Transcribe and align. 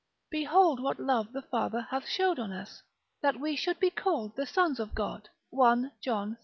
Behold 0.31 0.79
what 0.81 0.99
love 0.99 1.31
the 1.31 1.43
Father 1.43 1.81
hath 1.91 2.07
showed 2.07 2.39
on 2.39 2.51
us, 2.51 2.81
that 3.21 3.39
we 3.39 3.55
should 3.55 3.79
be 3.79 3.91
called 3.91 4.35
the 4.35 4.47
sons 4.47 4.79
of 4.79 4.95
God, 4.95 5.29
1 5.51 5.91
John 6.01 6.29
iii. 6.31 6.37